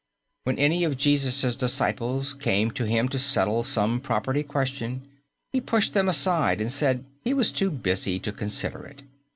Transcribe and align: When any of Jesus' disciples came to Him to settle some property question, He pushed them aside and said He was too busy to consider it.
When 0.45 0.57
any 0.57 0.83
of 0.83 0.97
Jesus' 0.97 1.55
disciples 1.55 2.33
came 2.33 2.71
to 2.71 2.85
Him 2.85 3.07
to 3.09 3.19
settle 3.19 3.63
some 3.63 4.01
property 4.01 4.41
question, 4.41 5.03
He 5.53 5.61
pushed 5.61 5.93
them 5.93 6.09
aside 6.09 6.59
and 6.59 6.71
said 6.73 7.05
He 7.23 7.35
was 7.35 7.51
too 7.51 7.69
busy 7.69 8.17
to 8.17 8.31
consider 8.31 8.83
it. 8.87 9.03